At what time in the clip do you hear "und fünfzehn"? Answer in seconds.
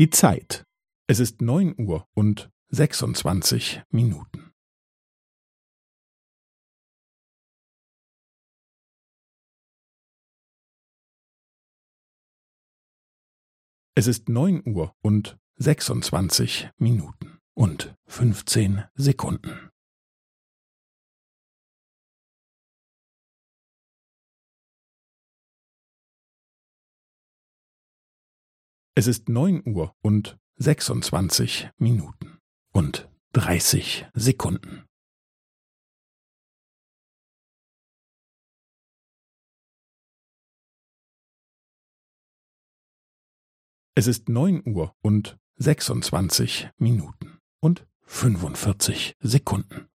17.52-18.84